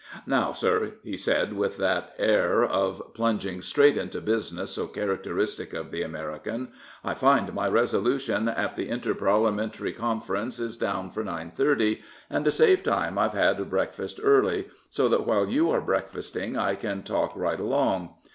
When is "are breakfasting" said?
15.69-16.57